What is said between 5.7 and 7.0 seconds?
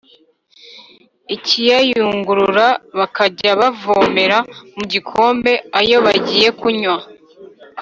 ayo bagiye kunywa.